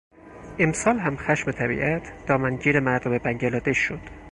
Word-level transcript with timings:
امسال 0.59 0.99
هم 0.99 1.17
خشم 1.17 1.51
طبیعت، 1.51 2.25
دامنگیر 2.27 2.79
مردم 2.79 3.17
بنگلادش 3.17 3.77
شد. 3.77 3.99